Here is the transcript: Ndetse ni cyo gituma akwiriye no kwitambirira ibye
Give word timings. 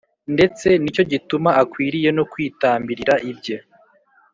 Ndetse 0.35 0.67
ni 0.81 0.89
cyo 0.95 1.03
gituma 1.11 1.49
akwiriye 1.61 2.09
no 2.17 2.23
kwitambirira 2.31 3.13
ibye 3.31 3.57